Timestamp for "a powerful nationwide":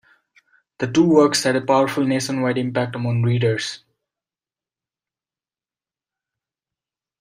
1.55-2.57